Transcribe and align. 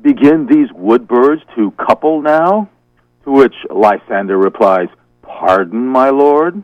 Begin 0.00 0.46
these 0.46 0.68
wood 0.72 1.08
birds 1.08 1.42
to 1.56 1.72
couple 1.72 2.22
now? 2.22 2.70
To 3.24 3.32
which 3.32 3.54
Lysander 3.68 4.38
replies, 4.38 4.88
Pardon, 5.22 5.86
my 5.86 6.10
lord? 6.10 6.62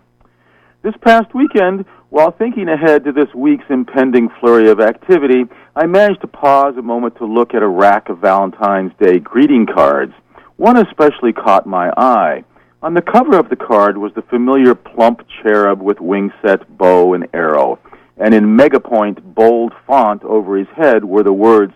This 0.83 0.95
past 1.01 1.35
weekend, 1.35 1.85
while 2.11 2.31
thinking 2.31 2.69
ahead 2.69 3.05
to 3.05 3.13
this 3.13 3.33
week's 3.35 3.69
impending 3.69 4.29
flurry 4.41 4.71
of 4.71 4.81
activity, 4.81 5.45
I 5.75 5.87
managed 5.87 6.21
to 6.21 6.29
pause 6.29 6.77
a 6.79 6.83
moment 6.83 7.17
to 7.17 7.27
look 7.27 7.55
at 7.55 7.63
a 7.63 7.69
rack 7.69 8.09
of 8.09 8.19
Valentine's 8.19 8.93
Day 9.01 9.19
greeting 9.19 9.67
cards. 9.67 10.13
One 10.59 10.77
especially 10.77 11.33
caught 11.33 11.67
my 11.67 11.91
eye. 11.97 12.45
On 12.83 12.93
the 12.93 13.03
cover 13.03 13.39
of 13.39 13.49
the 13.49 13.57
card 13.57 13.97
was 13.97 14.13
the 14.15 14.23
familiar 14.23 14.75
plump 14.75 15.23
cherub 15.43 15.81
with 15.81 16.01
wing 16.01 16.31
set, 16.43 16.77
bow, 16.77 17.15
and 17.15 17.27
arrow. 17.33 17.79
And 18.19 18.35
in 18.35 18.57
megapoint, 18.57 19.35
bold 19.35 19.73
font 19.87 20.23
over 20.23 20.59
his 20.59 20.69
head 20.77 21.03
were 21.05 21.23
the 21.23 21.33
words, 21.33 21.73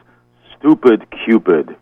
Stupid 0.59 1.07
Cupid. 1.25 1.75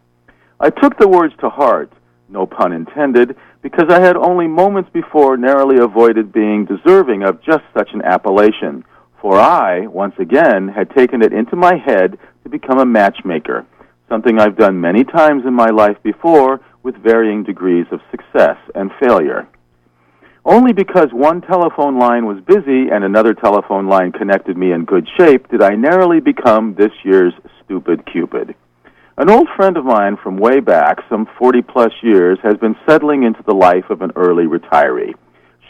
I 0.60 0.70
took 0.70 0.97
the 0.98 1.08
words 1.08 1.34
to 1.41 1.50
heart 1.50 1.92
no 2.30 2.47
pun 2.47 2.72
intended, 2.72 3.36
because 3.62 3.86
I 3.91 4.00
had 4.00 4.16
only 4.16 4.46
moments 4.46 4.91
before 4.92 5.36
narrowly 5.36 5.78
avoided 5.78 6.32
being 6.32 6.64
deserving 6.64 7.22
of 7.22 7.42
just 7.42 7.64
such 7.76 7.91
an 7.92 8.02
appellation. 8.02 8.84
For 9.20 9.38
I, 9.38 9.86
once 9.86 10.14
again, 10.19 10.69
had 10.69 10.91
taken 10.91 11.22
it 11.22 11.32
into 11.32 11.56
my 11.56 11.76
head 11.76 12.19
to 12.44 12.48
become 12.48 12.78
a 12.78 12.86
matchmaker, 12.86 13.66
something 14.08 14.38
I've 14.38 14.56
done 14.56 14.80
many 14.80 15.04
times 15.04 15.44
in 15.44 15.52
my 15.52 15.69
life 15.69 15.96
before 16.02 16.60
with 16.82 16.96
varying 16.96 17.42
degrees 17.42 17.86
of 17.91 18.00
success 18.10 18.56
and 18.74 18.91
failure. 19.00 19.48
Only 20.44 20.72
because 20.72 21.08
one 21.12 21.42
telephone 21.42 21.98
line 21.98 22.24
was 22.24 22.41
busy 22.41 22.88
and 22.91 23.04
another 23.04 23.34
telephone 23.34 23.88
line 23.88 24.12
connected 24.12 24.56
me 24.56 24.72
in 24.72 24.86
good 24.86 25.06
shape 25.19 25.48
did 25.48 25.62
I 25.62 25.74
narrowly 25.74 26.20
become 26.20 26.74
this 26.74 26.92
year's 27.04 27.34
stupid 27.62 28.06
Cupid. 28.10 28.54
An 29.19 29.28
old 29.28 29.48
friend 29.54 29.76
of 29.76 29.84
mine 29.84 30.16
from 30.16 30.38
way 30.38 30.60
back, 30.60 31.00
some 31.10 31.28
40 31.38 31.60
plus 31.60 31.92
years, 32.02 32.38
has 32.42 32.56
been 32.56 32.74
settling 32.88 33.22
into 33.24 33.42
the 33.42 33.52
life 33.52 33.90
of 33.90 34.00
an 34.00 34.12
early 34.16 34.44
retiree. 34.44 35.12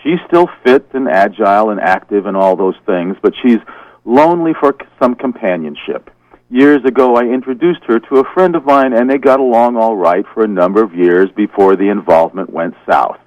She's 0.05 0.21
still 0.29 0.49
fit 0.65 0.87
and 0.95 1.09
agile 1.09 1.71
and 1.71 1.81
active 1.81 2.27
and 2.27 2.37
all 2.37 2.55
those 2.55 2.77
things, 2.87 3.17
but 3.21 3.35
she's 3.43 3.59
lonely 4.05 4.53
for 4.59 4.77
some 5.03 5.17
companionship. 5.17 6.11
Years 6.53 6.85
ago, 6.85 7.15
I 7.15 7.33
introduced 7.33 7.85
her 7.87 8.01
to 8.01 8.17
a 8.17 8.35
friend 8.35 8.57
of 8.57 8.65
mine, 8.65 8.93
and 8.93 9.09
they 9.09 9.19
got 9.19 9.39
along 9.39 9.77
all 9.77 9.95
right 9.97 10.25
for 10.35 10.43
a 10.43 10.49
number 10.49 10.83
of 10.83 10.93
years 10.93 11.29
before 11.37 11.77
the 11.77 11.89
involvement 11.89 12.51
went 12.51 12.75
south. 12.91 13.19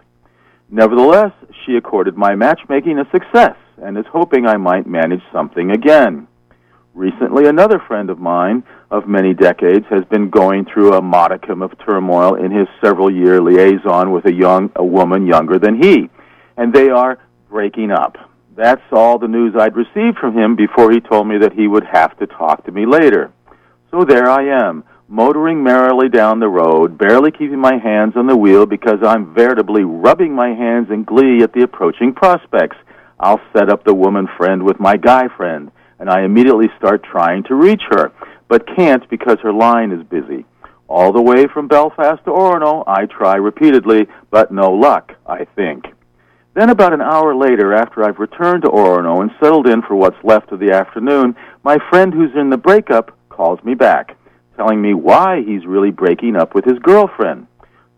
Nevertheless, 0.69 1.31
she 1.65 1.77
accorded 1.77 2.17
my 2.17 2.35
matchmaking 2.35 2.99
a 2.99 3.09
success 3.11 3.55
and 3.81 3.97
is 3.97 4.05
hoping 4.11 4.45
I 4.45 4.57
might 4.57 4.87
manage 4.87 5.21
something 5.31 5.71
again. 5.71 6.27
Recently, 6.93 7.47
another 7.47 7.79
friend 7.87 8.09
of 8.09 8.19
mine 8.19 8.61
of 8.91 9.07
many 9.07 9.33
decades 9.33 9.85
has 9.89 10.03
been 10.11 10.29
going 10.29 10.65
through 10.65 10.93
a 10.93 11.01
modicum 11.01 11.61
of 11.61 11.71
turmoil 11.79 12.35
in 12.35 12.51
his 12.51 12.67
several 12.83 13.09
year 13.09 13.41
liaison 13.41 14.11
with 14.11 14.25
a 14.25 14.33
young 14.33 14.69
a 14.75 14.83
woman 14.83 15.25
younger 15.25 15.57
than 15.57 15.81
he, 15.81 16.09
and 16.57 16.73
they 16.73 16.89
are 16.89 17.19
breaking 17.49 17.89
up. 17.89 18.17
That's 18.55 18.81
all 18.91 19.17
the 19.17 19.27
news 19.27 19.55
I'd 19.57 19.75
received 19.75 20.19
from 20.19 20.37
him 20.37 20.55
before 20.55 20.91
he 20.91 20.99
told 20.99 21.27
me 21.27 21.39
that 21.39 21.53
he 21.53 21.67
would 21.67 21.85
have 21.91 22.17
to 22.19 22.27
talk 22.27 22.65
to 22.65 22.71
me 22.71 22.85
later. 22.85 23.31
So 23.89 24.03
there 24.03 24.29
I 24.29 24.67
am, 24.67 24.83
motoring 25.07 25.63
merrily 25.63 26.07
down 26.07 26.39
the 26.39 26.47
road, 26.47 26.97
barely 26.97 27.31
keeping 27.31 27.59
my 27.59 27.77
hands 27.77 28.13
on 28.15 28.27
the 28.27 28.37
wheel 28.37 28.67
because 28.67 28.99
I'm 29.03 29.33
veritably 29.33 29.83
rubbing 29.83 30.35
my 30.35 30.49
hands 30.49 30.89
in 30.91 31.03
glee 31.03 31.41
at 31.41 31.53
the 31.53 31.63
approaching 31.63 32.13
prospects. 32.13 32.77
I'll 33.19 33.41
set 33.57 33.69
up 33.69 33.83
the 33.83 33.95
woman 33.95 34.27
friend 34.37 34.61
with 34.63 34.79
my 34.79 34.97
guy 34.97 35.29
friend 35.35 35.71
and 35.99 36.09
I 36.09 36.23
immediately 36.23 36.67
start 36.77 37.03
trying 37.03 37.43
to 37.45 37.55
reach 37.55 37.81
her, 37.89 38.11
but 38.49 38.67
can't 38.75 39.09
because 39.09 39.37
her 39.41 39.53
line 39.53 39.91
is 39.91 40.03
busy. 40.03 40.45
All 40.87 41.11
the 41.11 41.21
way 41.21 41.47
from 41.47 41.67
Belfast 41.67 42.23
to 42.25 42.31
Orono, 42.31 42.83
I 42.85 43.05
try 43.07 43.35
repeatedly, 43.35 44.07
but 44.29 44.51
no 44.51 44.71
luck, 44.71 45.13
I 45.25 45.45
think. 45.55 45.85
Then, 46.53 46.69
about 46.69 46.93
an 46.93 47.01
hour 47.01 47.35
later, 47.35 47.73
after 47.73 48.03
I've 48.03 48.19
returned 48.19 48.63
to 48.63 48.69
Orono 48.69 49.21
and 49.21 49.31
settled 49.39 49.67
in 49.67 49.81
for 49.81 49.95
what's 49.95 50.23
left 50.23 50.51
of 50.51 50.59
the 50.59 50.71
afternoon, 50.71 51.35
my 51.63 51.77
friend 51.89 52.13
who's 52.13 52.35
in 52.35 52.49
the 52.49 52.57
breakup 52.57 53.17
calls 53.29 53.63
me 53.63 53.73
back, 53.73 54.15
telling 54.55 54.81
me 54.81 54.93
why 54.93 55.41
he's 55.41 55.65
really 55.65 55.91
breaking 55.91 56.35
up 56.35 56.53
with 56.53 56.65
his 56.65 56.77
girlfriend. 56.79 57.47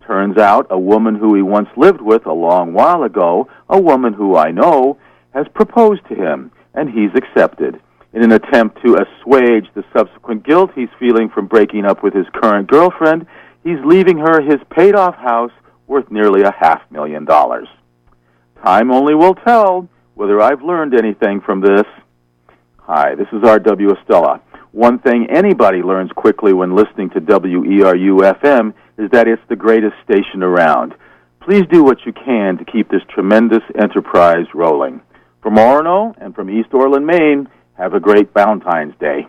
Turns 0.08 0.38
out 0.38 0.68
a 0.70 0.80
woman 0.80 1.16
who 1.16 1.36
he 1.36 1.42
once 1.42 1.68
lived 1.76 2.00
with 2.02 2.26
a 2.26 2.34
long 2.34 2.74
while 2.74 3.04
ago, 3.04 3.50
a 3.68 3.80
woman 3.80 4.14
who 4.14 4.38
I 4.38 4.52
know, 4.52 4.98
has 5.34 5.48
proposed 5.54 6.08
to 6.08 6.16
him, 6.16 6.52
and 6.74 6.90
he's 6.90 7.12
accepted 7.16 7.82
in 8.16 8.24
an 8.24 8.32
attempt 8.32 8.82
to 8.82 8.96
assuage 8.96 9.68
the 9.74 9.84
subsequent 9.96 10.46
guilt 10.46 10.72
he's 10.74 10.90
feeling 10.98 11.30
from 11.30 11.48
breaking 11.48 11.86
up 11.86 12.02
with 12.02 12.14
his 12.14 12.26
current 12.34 12.68
girlfriend, 12.68 13.28
he's 13.62 13.84
leaving 13.84 14.18
her 14.18 14.42
his 14.42 14.62
paid 14.70 14.96
off 14.96 15.16
house 15.16 15.52
worth 15.86 16.10
nearly 16.10 16.42
a 16.42 16.56
half 16.58 16.82
million 16.90 17.26
dollars. 17.26 17.68
Time 18.66 18.90
only 18.90 19.14
will 19.14 19.36
tell 19.36 19.88
whether 20.16 20.42
I've 20.42 20.64
learned 20.64 20.96
anything 20.96 21.40
from 21.40 21.62
this. 21.62 21.86
Hi, 22.80 23.14
this 23.14 23.28
is 23.32 23.44
R.W. 23.44 23.94
Estela. 23.94 24.42
One 24.72 24.98
thing 24.98 25.28
anybody 25.30 25.84
learns 25.84 26.12
quickly 26.14 26.52
when 26.52 26.76
listening 26.76 27.12
to 27.12 27.22
WERU 27.22 28.34
FM 28.42 28.74
is 28.98 29.12
that 29.12 29.28
it's 29.28 29.42
the 29.50 29.56
greatest 29.56 29.94
station 30.04 30.42
around. 30.42 30.96
Please 31.42 31.62
do 31.72 31.84
what 31.84 32.00
you 32.08 32.12
can 32.12 32.58
to 32.58 32.66
keep 32.66 32.90
this 32.90 33.04
tremendous 33.14 33.62
enterprise 33.80 34.48
rolling. 34.56 35.00
From 35.44 35.58
Orono 35.58 36.16
and 36.18 36.34
from 36.34 36.50
East 36.50 36.74
Orland, 36.74 37.06
Maine, 37.06 37.48
have 37.78 37.94
a 37.94 38.00
great 38.00 38.34
Valentine's 38.34 38.96
Day. 39.00 39.28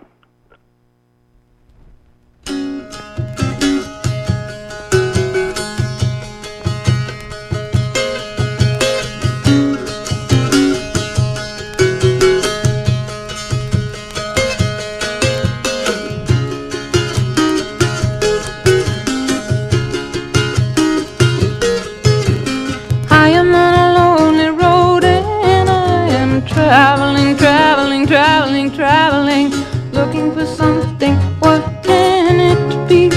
traveling, 27.37 28.07
traveling, 28.07 28.71
traveling, 28.73 29.51
looking 29.93 30.33
for 30.33 30.47
something. 30.47 31.15
What 31.41 31.63
can 31.83 32.41
it 32.41 32.89
be? 32.89 33.11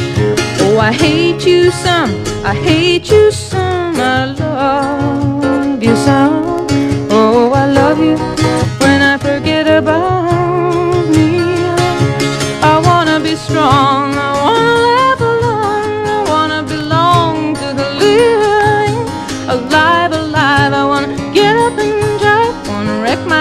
Oh, 0.61 0.77
I 0.79 0.91
hate 0.91 1.45
you 1.45 1.71
some, 1.71 2.11
I 2.45 2.53
hate 2.53 3.09
you 3.11 3.31
some, 3.31 3.97
my 3.97 4.33
love. 4.33 4.98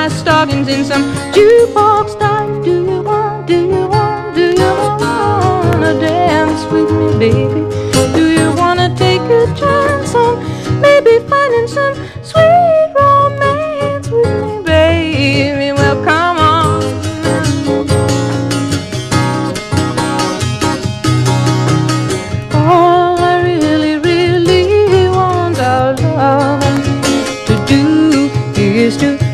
Bargains 0.08 0.68
in 0.68 0.84
some 0.84 1.02
jukebox 1.32 2.18
dive. 2.18 2.64
Do 2.64 2.82
you 2.90 3.02
want, 3.02 3.46
do 3.46 3.54
you 3.54 3.86
want, 3.88 4.34
do 4.34 4.46
you 4.50 4.72
wanna 5.00 5.92
dance 6.00 6.64
with 6.72 6.90
me, 6.90 7.18
baby? 7.18 7.62
Do 8.14 8.24
you 8.38 8.52
wanna 8.56 8.94
take 8.96 9.20
a 9.20 9.46
chance 9.54 10.14
on 10.14 10.38
maybe 10.80 11.18
finding 11.28 11.68
some 11.68 11.94
sweet 12.22 12.92
romance 12.96 14.08
with 14.08 14.44
me, 14.44 14.62
baby? 14.64 15.72
Well, 15.72 16.02
come 16.04 16.38
on. 16.38 16.82
All 22.54 23.18
I 23.18 23.42
really, 23.42 23.98
really 23.98 25.08
want 25.08 25.58
our 25.58 25.94
love 25.94 26.62
to 27.46 27.54
do 27.66 28.30
is 28.54 28.96
to 28.98 29.27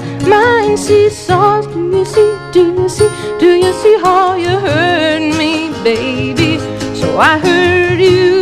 my 0.00 0.28
mind 0.28 0.78
seesaws. 0.78 1.66
Do 1.68 1.98
you 1.98 2.04
see, 2.04 2.36
do 2.52 2.82
you 2.82 2.88
see, 2.88 3.08
do 3.38 3.54
you 3.54 3.72
see 3.72 3.96
how 3.98 4.34
you 4.34 4.48
hurt 4.48 5.20
me, 5.38 5.70
baby? 5.84 6.58
So 6.94 7.18
I 7.18 7.38
hurt 7.38 8.00
you 8.00 8.33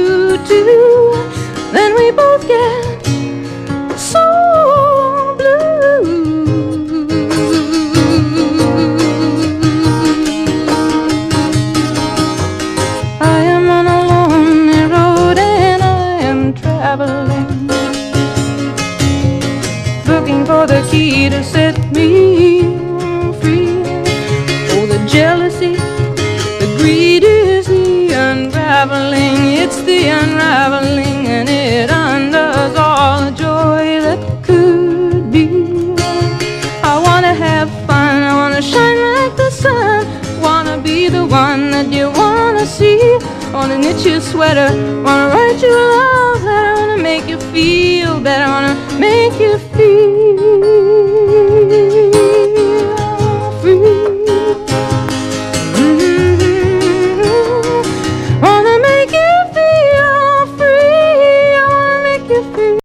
for 20.47 20.67
the 20.67 20.87
key 20.91 21.29
to 21.29 21.43
set 21.43 21.77
me 21.93 22.63
free. 23.41 23.69
Oh, 24.75 24.87
the 24.87 25.01
jealousy, 25.07 25.75
the 26.61 26.69
greed 26.79 27.23
is 27.25 27.67
the 27.67 28.13
unraveling. 28.13 29.37
It's 29.63 29.81
the 29.83 30.09
unraveling, 30.09 31.27
and 31.37 31.49
it 31.49 31.91
undoes 31.91 32.77
all 32.77 33.25
the 33.27 33.31
joy 33.31 34.01
that 34.07 34.21
could 34.43 35.31
be. 35.31 35.47
I 36.83 36.95
wanna 37.07 37.35
have 37.35 37.69
fun, 37.87 38.23
I 38.23 38.35
wanna 38.35 38.63
shine 38.63 39.01
like 39.19 39.37
the 39.37 39.51
sun. 39.51 40.07
Wanna 40.41 40.79
be 40.79 41.09
the 41.09 41.25
one 41.25 41.71
that 41.71 41.89
you 41.93 42.11
wanna 42.11 42.67
see. 42.67 43.19
Wanna 43.53 43.79
knit 43.79 44.05
your 44.05 44.21
sweater, 44.21 44.71
wanna 45.07 45.29
write 45.33 45.61
you 45.63 45.73
a 45.73 45.87
love 45.95 46.45
letter. 46.45 46.75
Wanna 46.81 46.99
make 47.03 47.29
you 47.29 47.39
feel 47.53 48.21
better, 48.21 48.47
wanna 48.55 48.75
make 48.99 49.39
you 49.39 49.59
feel 49.59 49.72